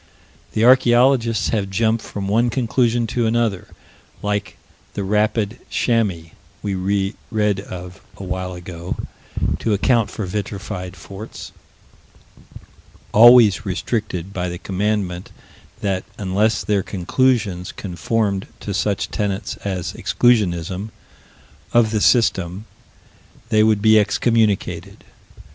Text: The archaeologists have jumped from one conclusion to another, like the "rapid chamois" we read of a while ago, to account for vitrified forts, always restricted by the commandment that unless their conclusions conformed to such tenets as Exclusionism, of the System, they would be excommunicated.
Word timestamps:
The 0.53 0.65
archaeologists 0.65 1.49
have 1.49 1.69
jumped 1.69 2.03
from 2.03 2.27
one 2.27 2.49
conclusion 2.49 3.05
to 3.05 3.27
another, 3.27 3.67
like 4.23 4.57
the 4.95 5.03
"rapid 5.03 5.59
chamois" 5.69 6.31
we 6.63 6.73
read 7.29 7.59
of 7.59 8.01
a 8.17 8.23
while 8.23 8.55
ago, 8.55 8.97
to 9.59 9.73
account 9.75 10.09
for 10.09 10.25
vitrified 10.25 10.95
forts, 10.95 11.51
always 13.11 13.63
restricted 13.63 14.33
by 14.33 14.49
the 14.49 14.57
commandment 14.57 15.31
that 15.81 16.03
unless 16.17 16.63
their 16.63 16.81
conclusions 16.81 17.71
conformed 17.71 18.47
to 18.61 18.73
such 18.73 19.11
tenets 19.11 19.55
as 19.57 19.93
Exclusionism, 19.93 20.89
of 21.73 21.91
the 21.91 22.01
System, 22.01 22.65
they 23.49 23.61
would 23.61 23.83
be 23.83 23.99
excommunicated. 23.99 25.03